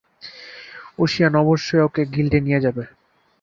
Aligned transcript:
ঊশিয়ান 0.99 1.33
অবশ্যই 1.35 1.81
ওকে 1.81 2.01
গিল্ডে 2.05 2.39
নিয়ে 2.41 2.63
যাবে। 2.65 2.83